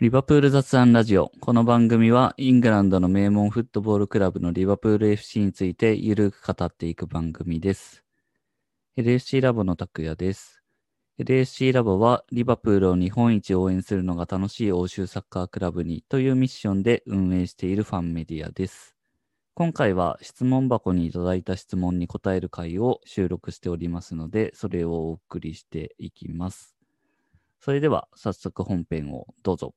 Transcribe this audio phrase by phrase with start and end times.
[0.00, 1.30] リバプール雑談ラジオ。
[1.38, 8.02] この番組はイングランドの名門フットボールクラブのリバプール FC についてゆるく語っていく番組です。
[8.98, 10.64] LFC ラボの拓也です。
[11.20, 18.96] LFC ラボはリバプールを日本一応援するのが楽しい欧州サッカークラブにというミッションで運営しているファンメディアです。
[19.54, 26.74] 今回は質問箱にいただいた質問に答える回を収録しておりますので、それをお送りしていきます。
[27.60, 29.72] それでは早速本編をどうぞ。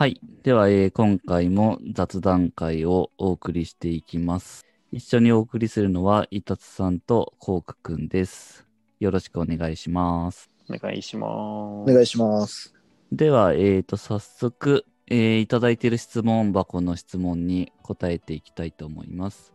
[0.00, 0.18] はい。
[0.42, 4.64] では、えー今回も雑談会をお送りしていきます。
[4.92, 8.66] 一緒にお送りするのは、伊達さんとコウクくんです。
[8.98, 10.48] よろしくお願いします。
[10.70, 11.30] お願いします。
[11.30, 12.74] お願いします。
[13.12, 19.52] では、えーと、早速、えーいただいている質問箱の質問に答えていきたいと思います。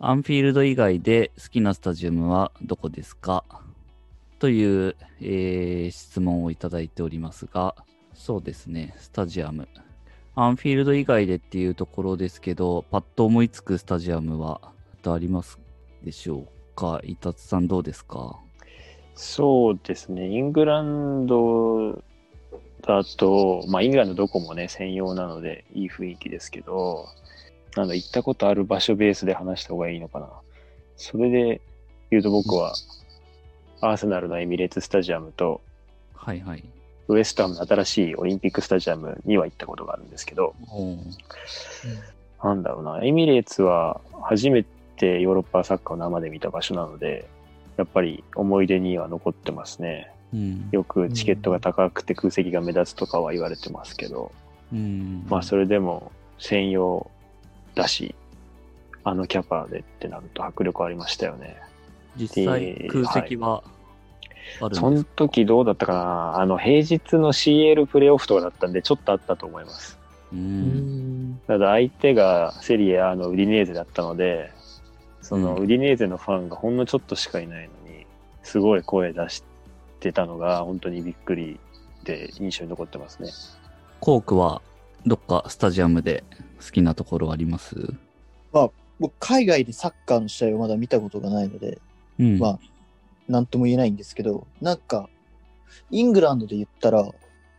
[0.00, 3.42] アンフィールド以外で好きなスタジアムはどこですか？
[4.38, 7.74] という、えー質問をいただいておりますが、
[8.18, 9.68] そうですね、スタジアム。
[10.34, 14.60] アンフィールド以外でっていうところですけど、パッと思いつくスタジアムは
[15.06, 15.58] あります
[16.02, 17.00] でしょうか？
[17.04, 18.38] 伊達さんどうですか？
[19.14, 22.02] そうですね、イングランド
[22.82, 27.06] だと、まあ、イングランドどこもね、専用なので、いい雰囲気ですけど、
[27.76, 30.28] なんだ、行ったことある場所ベースで話した方がいいのかな。
[30.96, 31.60] それで
[32.10, 32.74] 言うと僕は、
[33.80, 35.62] アーセナルのエミレーツスタジアムと、
[36.14, 36.64] はいはい。
[37.08, 40.54] ウエストハムの新しいオリンピックスタジアムには行ったことがあるんですけど、
[42.42, 44.64] なんだろうな、エミレーツは初め
[44.96, 47.28] てヨーロッパサッカーを生で見た場所なので、
[47.76, 50.10] やっぱり思い出には残ってますね。
[50.34, 50.68] うん。
[50.70, 54.32] よくチケットが高くて空席が目立つとかは言われてますけど、
[54.72, 55.24] うん。
[55.28, 57.10] まあそれでも専用
[57.74, 58.14] だし、
[59.04, 61.56] あのキャパでってなると迫力ありましたよね。
[62.16, 63.77] 実際空席はあるんですか、
[64.72, 66.40] その時どうだったかな？
[66.40, 69.98] あの平日の CL プレーオフとかだったんでちょっとあったと思います。
[70.32, 70.36] う。
[70.36, 71.40] うんん。
[71.46, 74.50] ただ相手がセリエ A のウディネーゼだったので、
[75.22, 78.06] そのうんウディネーゼのファンがほんのちょっとしかいないのに、
[78.42, 79.44] すごい声出し
[80.00, 81.60] てたのが本当にびっくり
[82.04, 83.30] で印象に残ってますね。
[84.00, 84.62] コークは
[85.06, 86.24] どっかスタジアムで
[86.64, 87.94] 好きなところあります？
[89.00, 91.78] 僕、海外でサッカーの試合をまだ見たことがないので、
[92.18, 92.38] うん。
[92.40, 92.58] まあ、
[93.28, 95.08] なんとも言えないんですけど、なんか、
[95.90, 97.08] イングランドで言ったら、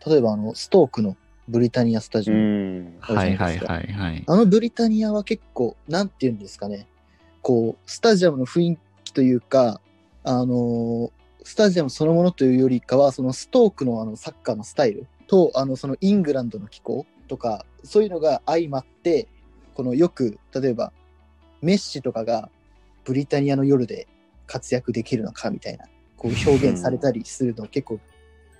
[0.06, 1.16] 例えばあの、ストークの
[1.48, 2.42] ブリタニアスタジうアム。
[2.42, 2.96] ん。
[3.00, 4.24] はいはいはいはい。
[4.26, 6.86] あのブリタニアは結構、なんて言うんですかね、
[7.42, 9.80] こう、スタジアムの雰囲気というか、
[10.24, 11.10] あのー
[11.42, 19.26] スタジアムそのものというよりかは、そのストークのあのサッカーのスタイルと、あの、そのイングランドの気候とか、そういうのが相まって、
[19.74, 20.92] このよく、例えば、
[21.62, 22.50] メッシとかが
[23.04, 24.06] ブリタニアの夜で
[24.50, 25.84] 活躍できるのかみたいな、
[26.16, 28.00] こう表現されたりするのを結構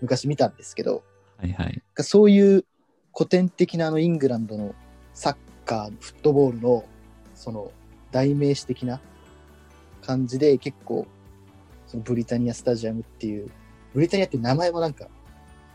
[0.01, 1.03] 昔見たんですけど、
[1.37, 1.83] はいはい。
[1.97, 2.65] そういう
[3.13, 4.75] 古典的なあのイングランドの
[5.15, 6.85] サッカー、フットボールの
[7.35, 7.73] その
[8.13, 9.01] 代名詞的な
[10.01, 11.09] 感じで結構
[11.89, 13.51] そのブリタニアスタジアムっていう、
[13.93, 15.09] ブリタニアって名前もなんか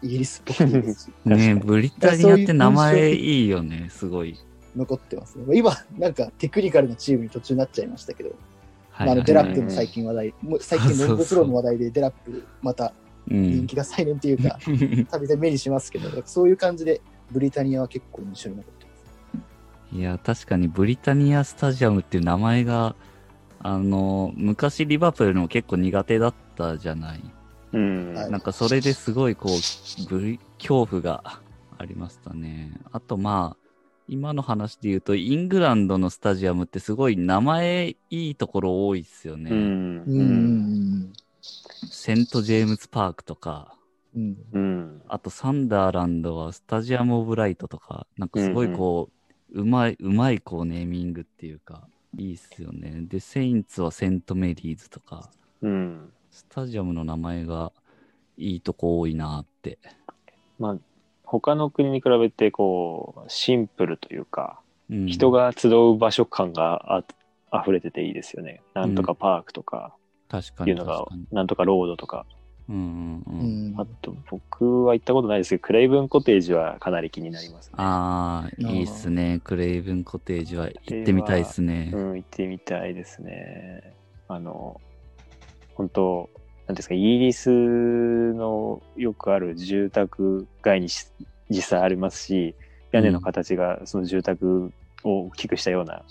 [0.02, 4.40] イギリスっぽいいですしねブリタニアって名前いいよね、すごい。
[4.78, 5.46] 残ってますね。
[5.58, 8.38] 今なんかテクニカルなチームに途中になっちゃいましたけど、はい
[8.98, 12.94] まあ、あのはいデラップも最近話題、もう最近ロングスローの話題でデラップまた
[13.30, 14.58] うん人気が再燃っていうか、
[15.10, 17.02] たびたび目にしますけど、そういう感じで
[17.32, 18.92] ブリタニアは結構印象に残ってま
[19.92, 19.98] す。
[19.98, 22.96] いや、確かにブリタニアスタジアムっていう名前が、
[23.60, 27.22] あの、昔リバプールの結構苦手だったじゃない。
[27.74, 28.14] うん。
[28.14, 31.42] はいなんかそれですごいこう、ブリ、恐怖が
[31.78, 32.72] ありましたね。
[32.92, 33.65] あとまあ、
[34.08, 39.52] 今の話で言うと、イングランドのスタジアムってすごい名前いいところ多いっすよね。
[39.52, 39.58] うん。
[39.58, 40.24] うんう。
[40.24, 41.14] んん
[41.90, 43.76] セント・ジェームズ・パークとか、
[44.16, 45.02] うんうん。
[45.08, 49.10] あとサンダーランドはスタジアム・オブ・ライトとか、なんかすごいこ
[49.54, 53.06] う、うまい、うまいこうネーミングっていうか、いいっすよね。
[53.08, 55.30] で、セインツはセント・メリーズとか、
[55.62, 56.12] うん。
[56.30, 57.72] スタジアムの名前が
[58.38, 59.80] いいとこ多いなって。
[60.60, 60.78] まあ、
[61.26, 67.04] 他の国に比べて、こう、シンプルというか、うん、人が集う場所感があ
[67.62, 68.62] 溢れてていいですよね。
[68.74, 69.96] なんとかパークとか、
[70.30, 72.26] 確かにいうのがなんとかロードとか。
[72.68, 73.44] うんうんう。
[73.44, 77.74] うんんあと、僕は行ったことないですけど、クレイブンコテージはかなり気になりますね。
[77.78, 79.40] ああ、いいっすね。
[79.44, 81.98] クレイブンコテージは行ってみたいっすねう。
[81.98, 83.96] ん、行ってみたいですね。
[84.28, 84.82] あの、
[85.76, 86.30] 本当
[86.68, 91.08] なんですか、イギリスのよくある住宅街にし
[91.50, 92.56] 実際ありますし、
[92.92, 94.72] 屋根の形がその住宅
[95.04, 96.04] を大きくしたような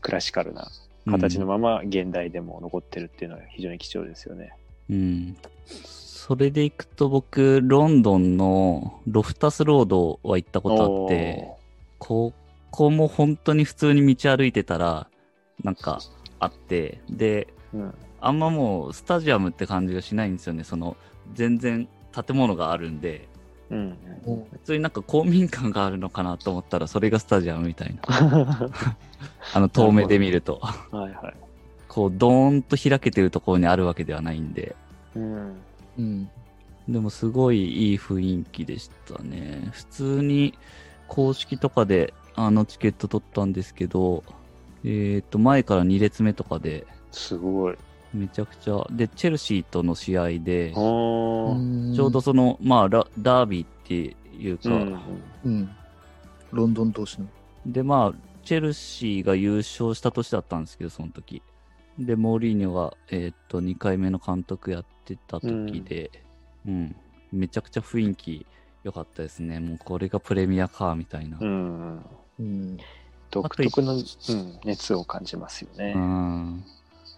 [0.00, 0.70] クラシカルな
[1.06, 4.52] 形のまま現代でも残ってるっていうのは非常に貴重ですよね。
[4.90, 5.36] うん。
[5.66, 11.48] それで行くと僕、ロンドンのロフタスロードは行ったことあって、
[11.98, 12.32] こ
[12.70, 15.08] こも本当に普通に道歩いてたら、
[15.64, 15.98] なんか
[16.38, 17.94] あって、で、うん。
[18.22, 20.64] あんまもうスタジアムって感じがしないんですよね。
[20.64, 20.96] その、
[21.34, 23.28] 全然建物があるんで、
[23.70, 23.98] うん。
[24.24, 28.02] も普通になんか公民館があるのかなと思ったら、それがスタジアムみたいな。
[29.54, 30.60] あの、遠目で見ると。
[30.60, 31.34] はいはい。
[31.88, 34.76] こう、ドーンと開けてるところにあるわけではないんで。
[35.16, 35.50] うん。
[35.50, 35.56] う、
[35.98, 36.30] うん。
[36.88, 39.68] でもすごいいい雰囲気でしたね。
[39.72, 40.58] 普通に
[41.08, 44.24] 公式とかであのチケット取ったんですけど、
[44.84, 47.76] えっ、と、前から2列目とかで、すごい。
[48.14, 51.56] めちゃくちゃ、で、チェルシーとの試合で、ちょ
[52.06, 55.22] うどその、まあラ、ダービーっていうか、うん。
[55.44, 55.70] うん。
[56.52, 57.26] ロンドン同士の。
[57.66, 61.42] で、まあ、チェルシーが優勝した年だったんですけど、その時。
[61.98, 66.10] で、モーリーニョが、えーっと、2回目の監督やってた時で、
[66.66, 66.96] うん、
[67.32, 68.46] めちゃくちゃ雰囲気
[68.82, 69.60] 良かったですね。
[69.60, 71.38] もうこれがプレミアか、みたいな。
[71.40, 72.04] うん。
[72.40, 72.76] うん。
[73.30, 74.04] 独特の、うん、
[74.64, 75.98] 熱を感じますよねう。
[75.98, 76.64] ん。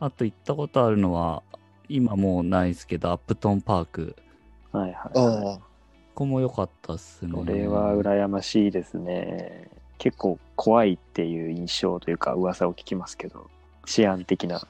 [0.00, 1.43] あと行ったことあるのは、
[1.88, 4.17] 今もうないですけど、アップトンパーク。
[4.73, 4.94] はいはい。
[4.94, 5.58] ああ。
[5.58, 5.61] こ
[6.14, 7.32] こも良かったっすね。
[7.32, 9.69] これは羨ましいですね。
[9.99, 13.50] 結構怖いっていう印象というか噂を聞きますけど、
[13.87, 14.62] 治安的な。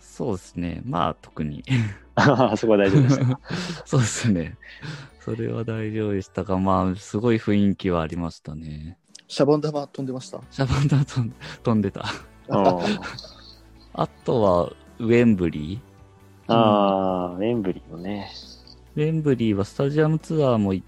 [0.00, 0.82] そうですね。
[0.84, 1.64] まあ、特に。
[2.16, 3.40] あそこは大丈夫でした。
[3.84, 4.56] そうですね。
[5.20, 8.98] それは大丈夫でしたが、まあ、すごい雰囲気はありましたね。
[9.26, 10.40] シャボン玉飛んでました。
[10.50, 12.04] シャバンダー飛ん飛んでた。
[13.96, 15.80] うんあとは、ウェンブリ
[16.48, 18.28] ああ、ウェンブリーのね。
[18.96, 19.00] ー。
[19.00, 20.86] ウェンブリーはスタジアムツアーも行っ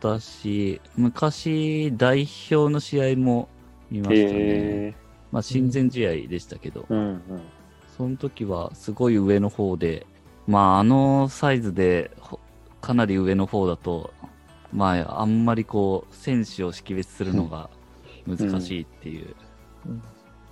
[0.00, 3.48] たし、昔代表の試合も
[3.90, 4.94] 見ましたね。
[5.32, 7.22] まあ、親善試合でしたけど、うんうん。
[7.96, 10.06] その時はすごい上の方で、
[10.46, 12.38] まあ、あのサイズで、ほ
[12.80, 14.12] かなり上の方だと、
[14.72, 17.70] まあ、あんまりこう、選手を識別するのが
[18.28, 19.34] 難しいっていう
[19.86, 20.02] うん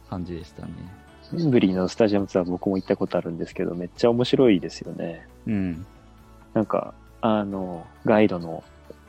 [0.08, 1.01] 感じでしたね。
[1.32, 5.26] ウェンブリーのスタジアムツアー僕も行ったことあるんですけど、めっちゃ面白いですよね。
[5.46, 5.86] うん。
[6.54, 8.62] なんか、あの、ガイドの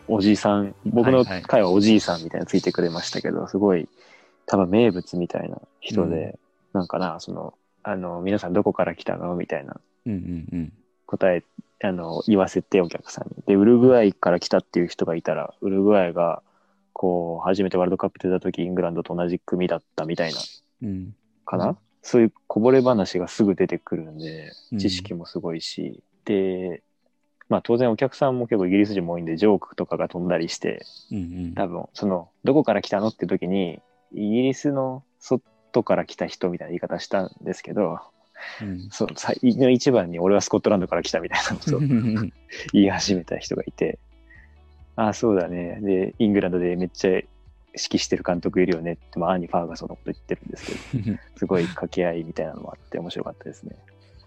[0.07, 3.87] おじいさん、僕のはいはい会はおじいさんみたいなのついてくれましたけど、すごい、
[4.45, 6.37] 多分名物みたいな人で、
[6.73, 7.53] なんかな、その、
[7.83, 10.73] あの、皆さんどこから来たのみたいなうんうんうん。
[11.05, 11.43] 答え、
[11.83, 13.43] あの、言わせてお客さんに。
[13.45, 16.41] で、ウルグアイから来たっていう人がいたら、ウルグアイが、
[16.93, 20.39] こう、初めてワールドカップ出た時、イングランドと同じ組だったみたいな、
[20.83, 21.15] うん。
[21.45, 26.83] かな、うんそういうこぼれ話がすぐ出てくるんでう、ん知識もすごいし、で、
[27.49, 31.53] まあ当然お客さんも結構イギリス人も多いんで、ジョークとかが飛んだりして、うんうん。
[31.55, 33.81] 多分、その、どこから来たのって時に、
[34.13, 37.99] イギリスの外から来た人みたいな言い方したんですけど、
[38.61, 41.79] うんその一番に俺はスコットランドから来たみたいなことを
[42.73, 43.99] 言い始めた人がいて、
[44.95, 45.79] ああ、そうだね。
[45.81, 47.21] で、イングランドでめっちゃ
[47.73, 50.79] 指揮してる監督いるよねって、まあ、アーニー・ファーガソンのこと言ってるんですけど、
[51.37, 53.75] すごい掛け合いみたいなのもあって面白かったですね。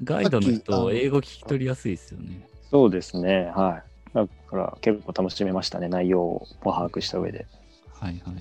[0.02, 2.48] ガイドの人、の英語聞き取りやすいですよね。
[2.70, 3.52] そうですね。
[3.54, 4.14] はい。
[4.14, 5.88] だから結構楽しめましたね。
[5.88, 7.46] 内容を把握した上で。
[7.92, 8.34] はいはい。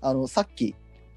[0.00, 0.74] あの、さっき、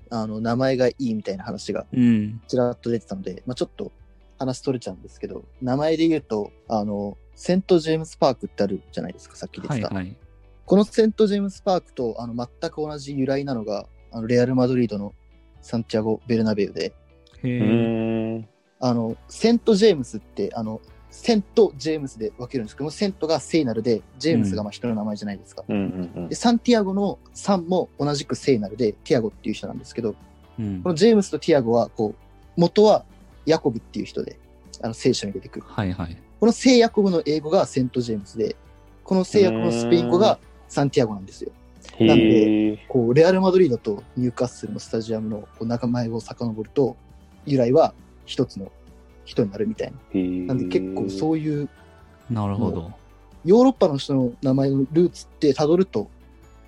[0.09, 2.41] あの、名前がいいみたいな話がうん。
[2.47, 3.91] ちらっと出てたので、まあちょっと
[4.39, 9.87] 話取れちゃうんですけど、名前で言うと、あの、セント・ジェームズ・パークってあるじゃないですか、さっき出てた。
[9.87, 10.17] はいはい。
[10.67, 15.15] このセント・ジェームズ・パークとあの全く同じ由来なのが、あのレアル・マドリードの
[15.61, 16.93] サンティアゴ・ベルナベウで、
[17.41, 18.47] うへ。
[18.81, 25.63] あの、セント・ジェームスって、あの、セント・ジェームスで分けるんですけども、セントが聖なるで、ジェームスがまあ人の名前じゃないですか。
[25.69, 26.35] うんうんうんで、。
[26.35, 30.15] サンティアゴのサンも同じく聖なるで、ティアゴっていう人なんですけど、
[30.59, 33.05] うんこのジェームスとティアゴは、こう、元は
[33.45, 34.37] ヤコブっていう人で、
[34.81, 35.65] あの、聖書に出てくる。
[35.65, 36.17] はいはい。
[36.41, 38.57] この聖ヤコブの英語がセント・ジェームスで、
[39.05, 41.51] この聖ヤコブのスペイン語がサンティアゴなんですよ。
[41.99, 42.85] なんへえ。
[42.87, 46.95] こう、レアル・マドリードとニューカッスルのスタジアムのこう仲間を遡ると、
[47.45, 47.93] 由来は
[48.25, 48.71] 一つの
[49.25, 49.97] 人になるみたいな。
[50.47, 51.69] なんで結構そういう
[52.29, 52.91] なるほど。
[53.45, 56.09] ヨーロッパの人の名前のルーツって辿ると、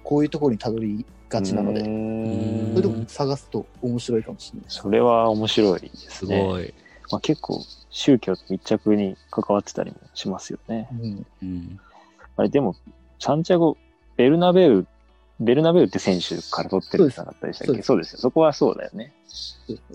[0.03, 4.77] こういうところに辿りがちなので、うーんそれでも探すと面白いかもしれないです。
[4.77, 6.44] それは面白いですすね。
[6.44, 6.74] ごい。
[7.12, 10.88] まあ、結構宗教と密着に関わってたりもしますよね。
[10.91, 11.79] うん、うん。
[12.38, 12.75] あれでも、
[13.20, 13.77] サンチャゴ、
[14.20, 14.86] ベルナベウ、
[15.40, 17.82] ベルナベウって選手から取ってるなかったでしたっけ？
[17.82, 18.20] そううですよ。
[18.20, 19.14] そこはそうだよね。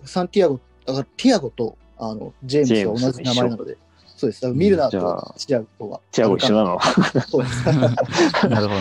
[0.07, 3.77] サンティアゴ、だからティアゴとあのジェームスは同じ名前なので、
[4.17, 4.41] そうです。
[4.41, 6.01] だからミルナーとチアゴは。
[6.11, 6.79] チアゴ一緒なの。
[8.49, 8.81] なるほど。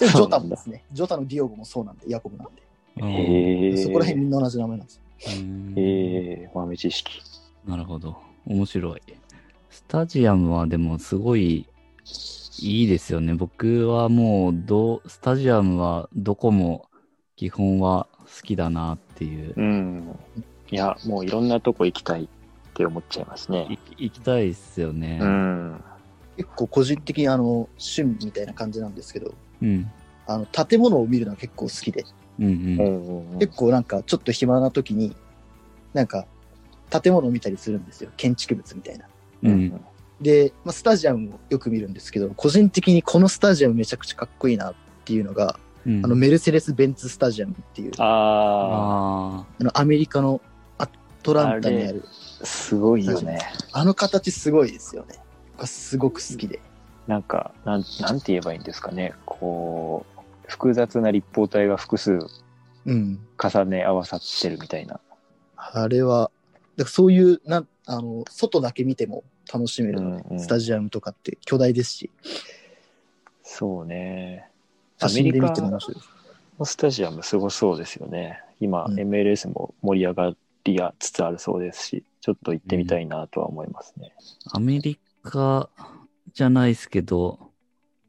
[0.00, 0.82] でジョタもですね。
[0.94, 2.62] ジョタのディオゴもそうなんで、ヤコブなんで。
[3.74, 3.76] え。
[3.76, 5.34] そこら辺みんな同じ名前なんですへ
[6.44, 7.20] え、豆知識。
[7.66, 8.16] なるほど。
[8.46, 9.02] 面白い。
[9.68, 11.66] スタジアムはでもすごい
[12.60, 13.34] いいですよね。
[13.34, 16.88] 僕はもうどう、スタジアムはどこも
[17.36, 19.54] 基本は好きだなっていう。
[19.56, 20.18] うん。
[20.70, 22.28] いや、もういろんなとこ行きたいっ
[22.74, 23.66] て思っちゃいますね。
[23.70, 25.18] い行きたいっすよね。
[25.20, 25.84] うん。
[26.36, 29.90] 結構個人的にあの、趣味みたいな感じなんですけど、うん。
[30.26, 32.04] あの、建物を見るのは結構好きで、
[32.38, 32.82] うんう。
[32.82, 35.14] うん結構なんかちょっと暇な時に、
[35.92, 36.26] なんか
[36.90, 38.10] 建物を見たりするんですよ。
[38.16, 39.06] 建築物みたいな。
[39.42, 39.48] う。
[39.48, 39.80] うんん
[40.20, 50.40] で、まあ、スタジアムをよく見るんですけど、個人的にこのスタジアムめちゃくちゃかっこいいなっていうのが、うんあのメルセデス・ベンツ・スタジアムっていう、あああのアメリカの
[50.78, 50.88] ア
[51.22, 52.02] トランタにある、
[52.42, 53.38] あ、すごいよね。
[53.72, 55.14] あの形すごいですよね。
[55.56, 56.60] がすごく好きで。
[57.06, 59.14] なんか、なん、なんて言えばいいんですかね。
[59.26, 62.18] こう、複雑な立方体が複数
[62.84, 63.20] うん。
[63.40, 65.00] 重ね合わさってるみたいな。
[65.56, 66.30] あれは、
[66.76, 72.10] だからそういうなんあの、外だけ見ても楽しめる、うんうんスタジアムとかって巨大ですし、
[73.42, 74.48] そうね。
[74.98, 76.08] 写真で見アメリカても面白いです。
[76.58, 78.40] のスタジアムすごそうですよね。
[78.60, 80.32] 今、うん MLS も盛り上が
[80.64, 84.12] りやつつあるそうですし、ちょっと行ってみたいなとは思いますね。
[84.52, 85.68] アメリカ
[86.32, 87.38] じゃないですけど、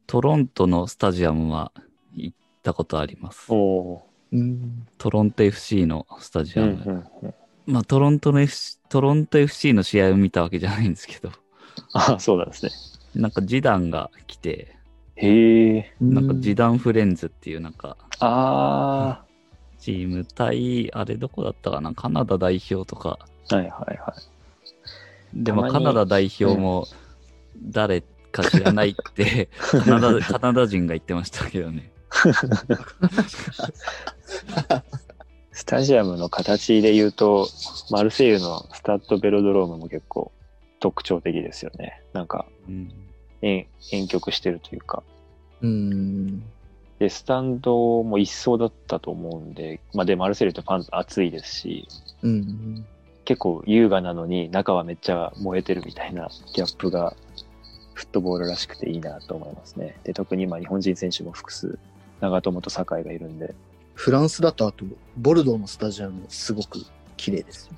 [0.08, 1.72] トロントのスタジアムは
[2.14, 3.52] 行ったことあります。
[3.52, 4.02] お。
[4.98, 6.64] トロント FC のスタジー。
[6.64, 6.72] アム。
[6.72, 7.34] うんうんうん。
[7.68, 11.30] まあ、トロントの FC、トロント FC の試合を見たわけじゃないんですけど、
[11.94, 12.72] ああ、そうなんですね。
[13.14, 14.76] なんかジダンが来て、
[15.16, 15.94] へえ。
[16.00, 19.24] なんかジダンフレンズっていうなんかあ
[19.80, 21.94] チーム対、あれどこだったかな？
[21.94, 23.20] カナダ代表とか。
[23.52, 25.44] あ、はいはいはい。
[25.44, 26.88] でもカナダ代表も
[27.62, 31.92] 誰か知らないって、 カナダ、カナダ人が言ってましたけどね。
[35.58, 37.48] スタジアムの形で言うと、
[37.90, 40.32] マルセイユのスタッドベロドロームも結構
[40.80, 42.04] 特徴的ですよね。
[42.14, 42.92] なんか、うん。
[43.42, 45.02] 遠遠曲してるというか。
[45.62, 46.42] うん。
[47.00, 51.88] で、スタンドも一層だったと思うんで、まあで、マルセイユってファン熱いですし、
[52.22, 52.86] うん。
[53.26, 57.16] 結構優雅なのに中はめっちゃ燃えてるみたいなギャップが
[57.96, 59.98] フットボールらしくていいなと思いますね。
[60.04, 61.80] で、特に今日本人選手も複数、
[62.22, 63.56] 長友と酒井がいるんで、
[63.98, 64.86] フランスだとあと、
[65.18, 66.80] ボルドーのスタジアムすごく
[67.18, 67.74] 綺麗ですよ。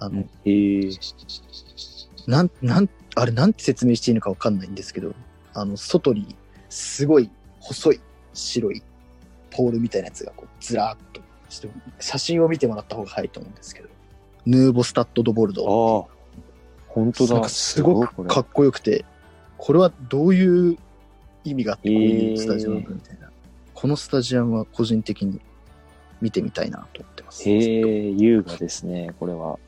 [0.00, 0.90] あの、え。
[2.26, 5.14] なん、なん、あれなんて説明していいのかわかんないんですけど、
[5.54, 6.34] あの、外に
[6.68, 8.00] すごい細い
[8.34, 8.82] 白い
[9.52, 11.68] ポールみたいなやつがこうずらーっとして、
[12.00, 13.88] 写真を見てもらった方が早いと思うんですけど、
[14.46, 16.00] ヌーボスタッド・ド・ボルドー。
[16.00, 16.08] ああ、
[16.88, 17.34] 本当だ。
[17.34, 19.04] なんかすごくかっこよくて、
[19.58, 20.76] これはどういう
[21.44, 23.25] 意味があって、こういうスタジアムなんだみたいな。
[23.76, 25.38] このスタジアムは個人的に
[26.22, 27.48] 見てみたいなと思ってます。
[27.48, 29.58] へえ、優雅ですね、これは。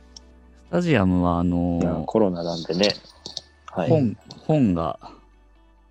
[0.68, 2.88] スタジアムは、あのーコロナなんでね。
[3.66, 3.90] はい。
[3.90, 4.98] 本、本が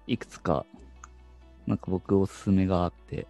[0.08, 0.66] いくつか、
[1.68, 3.28] なんか僕おすすめがあって、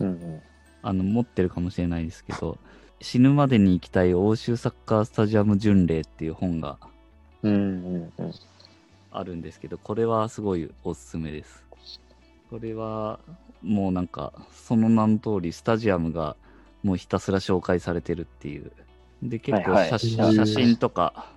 [0.00, 0.42] うんうん。
[0.82, 2.58] あの、持ってるかもしれないですけど、
[3.00, 6.78] 死ぬまでに行きたい欧州サッカースタジアム巡礼っていう本が
[7.42, 8.34] うんうんうん。
[9.12, 11.65] あるんですけど、これはすごいおすすめです。
[12.56, 13.18] これは
[13.62, 16.36] もうなんか、その名の通り、スタジアムが
[16.82, 18.72] もうひたすら紹介されてるっていう。
[19.22, 21.30] で、結構はいはい写真,、とか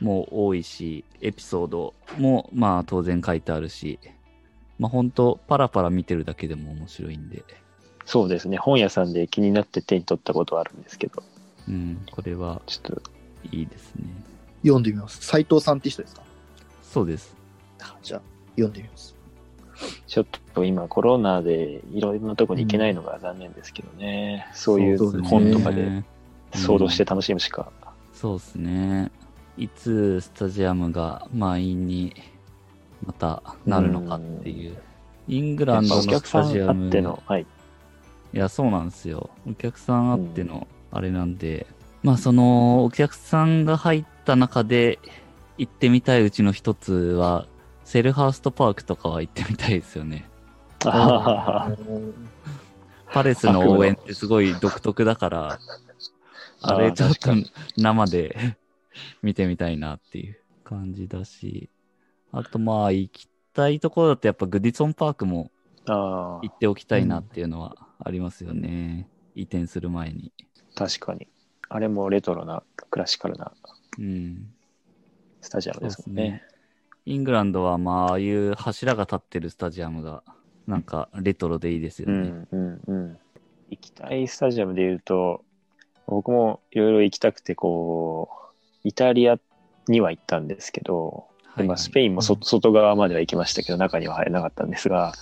[0.00, 3.98] も多いし、エピソードもまあ当然書いてあるし、
[4.78, 7.42] まあ本当パラパラ見てるだけでも面白いんで、
[8.04, 8.58] そうですね。
[8.58, 11.20] 本屋さんで気になって手に取ったことはあるんですけど、
[11.66, 13.02] うん、これはちょっと、
[13.50, 14.04] いいですね。
[14.62, 15.20] 読んでみます。
[15.20, 16.22] 斉藤さんって人ですか？
[16.84, 17.34] そうです。
[17.80, 19.17] あじゃあ、読んでみます。
[20.08, 24.48] ちょっと今コロナでいろいろなとこに行けないのが残念ですけどね。
[24.54, 26.04] そういそううですね本とかでうん
[26.54, 27.70] 想像して楽しむしか。
[28.14, 29.10] そうですね。
[29.58, 32.14] いつスタジアムが満員に
[33.04, 34.78] またなるのかっていう。
[35.28, 36.88] イングランドのスさんあタジアム。
[36.88, 37.46] っての、はい。
[38.32, 39.28] いや、そうなんですよ。
[39.46, 41.66] お客さんあってのあれなんで、
[42.02, 44.98] まあそのお客さんが入った中で
[45.58, 47.46] 行ってみたいうちの一つは、
[47.88, 50.28] セルハーストパークとかは行ってみたいですよね。
[53.10, 55.58] パレスの応援ってすごい独特だから、
[56.60, 57.30] あれちょっと
[57.78, 58.58] 生で
[59.22, 61.70] 見てみたいなっていう感じだし、
[62.30, 65.50] あとまあ行きたいところだとやっぱグディソンパークも
[65.86, 69.08] あ行っておきたいなっていうのはありますよね。
[69.34, 70.30] 移転する前に。
[70.74, 71.26] あ、確かに。
[71.70, 73.54] あれもレトロな、クラシカルな
[73.98, 74.52] うん。
[75.40, 76.42] スタジアムですもんね。
[77.08, 80.22] イングランドはまあああいう柱が立ってるスタジアムが
[80.66, 82.46] なんかレトロでいいですよね。
[82.52, 83.18] うんうんうん。
[83.70, 85.42] 行きたいスタジアムで言うと、
[86.06, 88.28] 僕もいろいろ行きたくて、こ
[88.84, 89.38] う、イタリア
[89.88, 95.14] には行ったんですけど、はいまあ、スペインも外側までは行きましたけど、中には入れなかったんですが、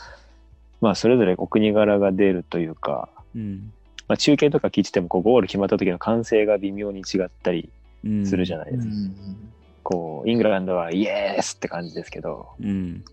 [0.81, 3.73] まあ、それぞれお国柄が出るというか、うん。
[4.09, 7.71] まあ、中継とか聞いててもこうゴール決まった時の歓声が微妙に違ったり
[8.05, 8.26] うん。
[8.26, 8.73] するじゃない。
[8.73, 8.93] ですか。
[8.93, 9.46] うん
[9.87, 13.05] こうイングランドはイエースって感じですけど、うん。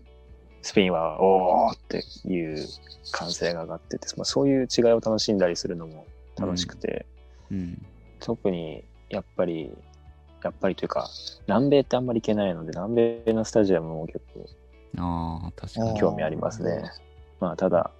[0.60, 2.66] スペインはおーっていう
[3.12, 6.04] 歓声が上がってて、まあ、そういう違いを楽しんだりするのも
[6.36, 7.06] 楽しくて、
[7.52, 7.86] うん。
[8.18, 9.70] 特にやっぱり、
[10.42, 11.08] やっぱりというか、
[11.46, 14.44] 南米ってあんまり行けないので、南米のスタジアムも結構
[14.98, 16.00] ああ、確かに。
[16.00, 16.90] 興味ありますね。
[17.38, 17.92] まあ、ただ、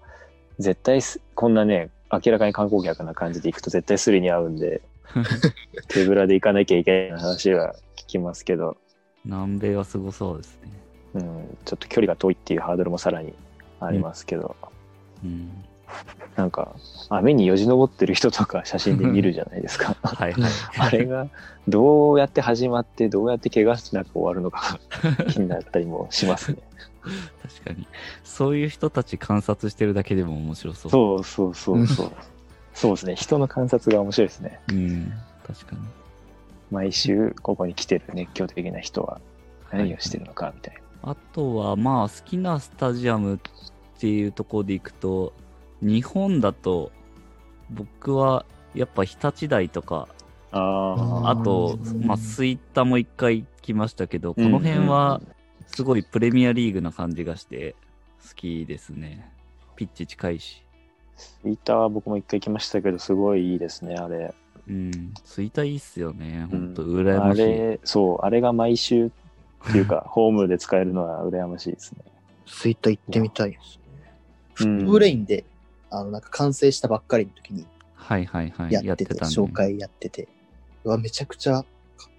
[0.59, 4.83] 絶対す、こんなね、明らかに観光客な感じで行くと絶対スリに合うんで、
[5.91, 8.77] 手ぶらで行かなきゃいけない話は聞きますけど、
[9.25, 10.71] 南米はすごそうですね。
[11.15, 13.35] うん、ちょっと距離が遠いっていうハードルもさらに
[13.81, 14.57] ありますけど、
[15.25, 15.51] うん。
[16.37, 16.75] なんか、
[17.09, 19.97] 雨によじ登ってる人とか写真で見るじゃないですか。
[20.03, 20.53] はいはい。
[20.79, 21.29] あれが
[21.69, 26.59] どうやって始まって、どうやって怪我しなく終わるのかが 気になったりもしますね。
[27.43, 27.87] 確かに。
[28.25, 30.91] そういう人たち観察してるだけでも面白そう。
[30.91, 32.13] そうそうそうそう。
[32.75, 33.15] そうですね。
[33.15, 34.61] 人の観察が面白いですね。
[34.69, 34.73] う。
[34.73, 35.13] うん。
[35.47, 35.83] 確かに。
[36.75, 39.21] 毎週ここに来てる熱狂的な人は
[39.73, 41.11] 何をしてるのかみたいな。
[41.11, 43.39] あとは、まあ、好きなスタジアムっ
[43.99, 45.33] ていうところでいくと、
[45.81, 46.91] 日本だと、
[47.71, 50.09] 僕はやっぱ日立大とか、
[50.51, 55.21] ああと、うんまあ、スイッタも一回来ましたけど、この辺は
[55.67, 57.75] すごいプレミアリーグな感じがして
[58.27, 59.31] 好きですね。
[59.77, 60.65] ピッチ近いし。
[61.17, 64.35] ツイッターは僕も一回来ましたけど、すごいいいですね、あれ。
[64.69, 65.13] うん。
[65.25, 66.47] スイッタいいっすよね。
[66.51, 67.43] ほんと、うん羨ましい。
[67.43, 69.11] あれ、そう、あれが毎週っ
[69.73, 72.05] ていうか、 ホームで使えるのは羨ましいですね。
[72.47, 74.13] ツイッター行ってみたいですね。
[74.55, 75.45] フうんットブレインで、
[75.91, 78.73] あの、なんか完成したばっかりの時にはいはいはい。
[78.73, 79.31] やってて、たね。
[79.31, 80.29] 紹介やってて、
[80.85, 81.65] うわ、めちゃくちゃかっ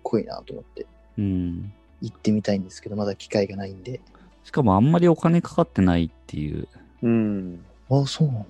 [0.02, 0.86] こいいなと思って
[1.18, 1.74] うん。
[2.02, 4.02] 行ってみたいんですけど、まだ機会がないんで。
[4.44, 6.68] しかもあんまりお金かかってないっていう、
[7.02, 7.66] うん。
[7.90, 8.46] ああ、そうなんだ。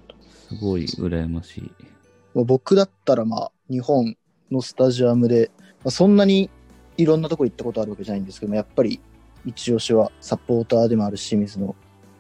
[0.48, 1.72] すごい羨ましい。
[2.36, 4.16] まあ僕だったら、まあ、日本
[4.51, 5.50] のスタジアムで、
[5.83, 6.51] まあ、そんなに
[6.98, 9.00] いろんなとこ行ったことあるわけじゃないんですけども、やっぱり
[9.46, 11.75] 一押しはサポーターでもある清水の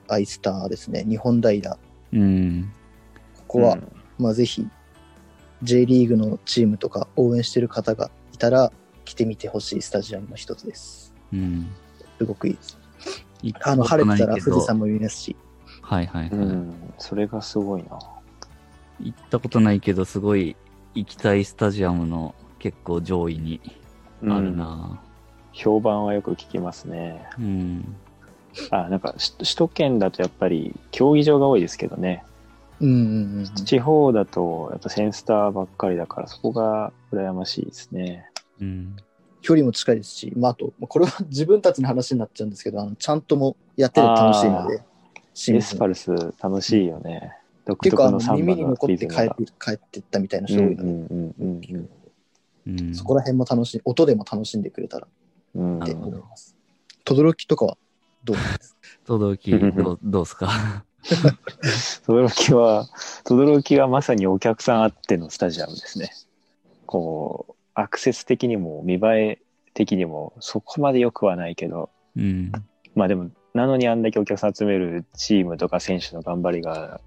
[0.07, 1.05] アイスターですね。
[1.07, 1.71] 日本平。
[1.71, 1.77] こ
[2.13, 2.71] うん。
[3.47, 4.65] こは、うんまあぜひ
[5.63, 8.71] J リーグのチームとか応援してる方がいたら
[9.03, 11.13] 来てみてほしいスタジアムの一つです。
[11.33, 11.67] うん。
[12.17, 12.77] すごくいいです。
[13.41, 15.35] 行あの、晴れてたら富士山も見ますし。
[15.81, 16.39] はいはいはい。
[16.39, 16.73] うん。
[16.97, 17.99] それがすごいな。
[18.99, 20.55] 行ったことないけど、すごい
[20.93, 23.61] 行きたいスタジアムの結構上位に
[24.23, 25.01] あるな。
[25.53, 27.25] 評判はよく聞きますね。
[27.39, 27.95] うん。
[28.71, 32.23] あ、なんかし首都圏だとやっぱり競技場が多いですけどね。
[32.81, 33.45] うんうんうん。
[33.65, 38.29] 地方だとやっぱセンスターばっかりだからそこが羨ましいですね。
[38.59, 38.95] うん。
[39.41, 44.81] 距離も近いですし、まあ、あと、まあこれは 自分たちの話になっちゃうんですけど、あのちゃんともやってて楽しいので、
[45.33, 47.21] 清エス水パルス楽しいよね。
[47.21, 49.35] 独結構あの特のサンバ耳にの残って帰リズムが。
[49.39, 51.89] る帰ってったみたいな人多いので、んうんうん
[52.67, 52.95] うん。
[52.95, 55.07] そこら辺も楽しい、音でも楽しんでくれたら
[55.55, 55.83] うん。
[55.83, 56.55] って思います。
[57.03, 57.77] 轟とかは
[58.23, 58.79] どうなんですか？
[59.05, 59.57] とどき、ど
[59.93, 60.83] う どうすか？
[62.07, 62.87] 轟は、
[63.23, 66.11] 轟はまさにお客さんあってのスタジアムですね。
[66.87, 69.39] こう、アクセス的にも見栄え
[69.73, 72.51] 的にもそこまで良くはないけど、うん。
[72.95, 76.99] まあでも、なのにあんだけお客さん集めるチームとか選手の頑張りが、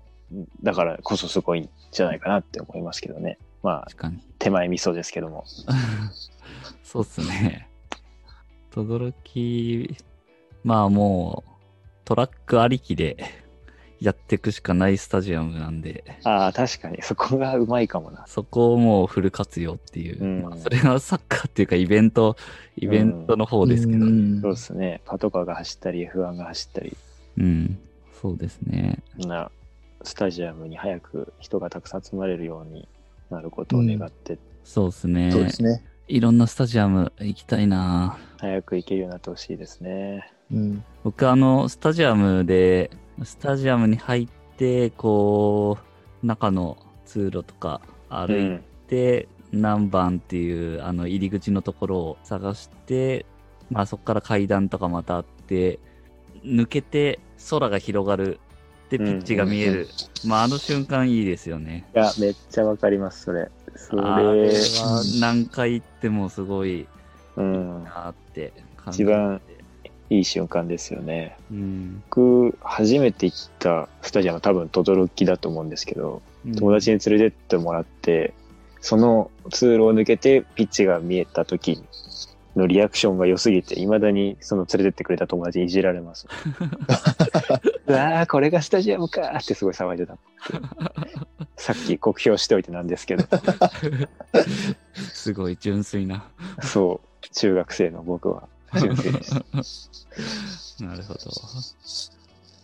[0.63, 3.39] だからこそすごいんじゃないかなって思いますけどね。
[3.63, 4.19] まあ、確かに。
[4.39, 5.45] 手前味噌ですけども。
[6.83, 7.69] そうっすね。
[8.71, 9.97] とどろき、
[10.63, 11.51] まあもう、
[12.05, 13.17] トラックありきで
[14.01, 18.25] やっていくしかないスタジアムなんで、ああ、確かに、そこがうまいかもな。
[18.27, 20.23] そこをもうフル活用っていう。
[20.23, 22.37] うんまあそれはサッカーっていうかイベント、
[22.77, 24.05] イベントの方ですけど。
[24.05, 24.39] ううん。
[24.39, 25.01] んそうですね。
[25.05, 26.97] パトカーが走ったり、F1 が走ったり、
[28.21, 29.03] そうですね。
[29.17, 29.51] な
[30.03, 32.89] スタジアムに早く人がたくさん集まれるように
[33.31, 35.31] なることを願って、そうですね。
[35.33, 35.85] そうですね。
[36.09, 40.33] いろんなスタジアム行きたいな早く行けるようになってほしいですね。
[40.51, 40.85] うん。
[41.05, 42.91] 僕あの、スタジアムで、
[43.23, 45.77] スタジアムに入って、こ
[46.23, 48.65] う、中の通路とか歩いうん。
[48.87, 53.27] て、何番っていうあの入り口のところを探して、
[53.71, 55.79] まあそこから階段とかまたあって、
[56.45, 58.41] 抜けて空が広がる。
[58.91, 59.89] で、ピッチが見える。
[60.27, 61.85] まああの瞬間いいですよね。
[61.95, 63.51] いや、めっちゃわかります、それ。
[63.77, 66.87] それ、あれは何回行ってもすごい
[67.39, 69.41] うん、なって感じ一番
[70.11, 71.37] いい瞬間ですよね。
[71.51, 72.03] うん。
[72.11, 76.23] 僕、初めて行ったスタジアムは多分、轟だと思うんですけど、
[76.57, 78.35] 友達に連れてってもらって、
[78.81, 81.83] その通路を抜けてピッチが見えた時
[82.57, 86.27] のリアクションが良すぎて、いまだにその連れてってくれた友達にいじられます。
[87.87, 90.19] うわー、これがスタジアムかーってすごい騒いでた。
[91.57, 93.25] さっき酷評しておいてなんですけど、
[94.97, 96.29] すごい純粋な。
[96.63, 98.49] そう、中学生の僕は
[98.81, 99.35] 純粋です。
[100.83, 101.21] なるほど。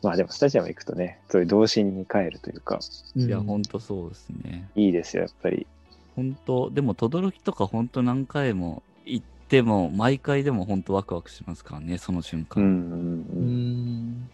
[0.02, 2.78] まあでもスタジアム行くとね、そういう童心に帰るというか、
[3.16, 4.68] いや、うんほんとそうですね。
[4.76, 5.66] いいですよ、やっぱり。
[6.14, 8.82] 本当でも、轟とか本当何回も
[9.44, 12.62] 行っても、毎回でも本当ワクワクしますからね、その瞬間。
[12.62, 14.20] うんうんううん。
[14.22, 14.30] ん。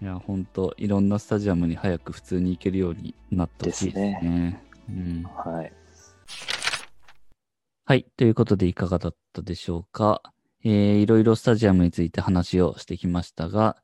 [0.00, 4.62] いや、本当いろんなスタジアムに早く普通に行けるようになってほしいですね。
[4.88, 5.22] うん。
[5.24, 5.72] はい。
[7.86, 8.06] はい。
[8.16, 10.22] ということで、いかがだったでしょうか。
[10.62, 13.76] えー、いろいろスタジアムについて話をしてきましたが、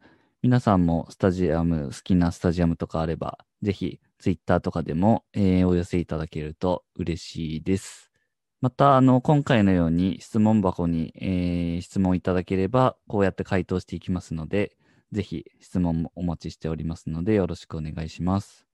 [0.43, 8.12] 皆さんもスタジアム、好きなスタジアムとかあれば、ぜひ、ツイッターとかでも、えーお寄せいただけると嬉しいです。
[8.63, 14.77] また、あの、今回のように質問箱に、えー質問いただければ、こうやって回答していきますので、
[15.11, 18.69] ぜひ質問もお待ちしておりますので、よろしくお願いします。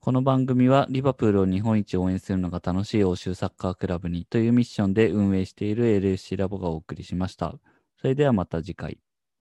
[0.00, 7.54] この番組は、リバプールを日本一応援するのが楽しい欧州サッカークラブにというミッションで運営している LSC ラボがお送りしました。
[7.96, 8.98] それではまた次回。